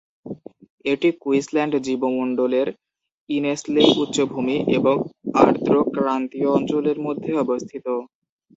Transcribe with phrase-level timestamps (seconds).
[0.85, 2.67] এটি কুইন্সল্যান্ড জীবমণ্ডলের
[3.29, 4.95] ইনেসলেই উচ্চভূমি এবং
[5.41, 7.85] আর্দ্র ক্রান্তীয় অঞ্চলের মধ্যে অবস্থিত।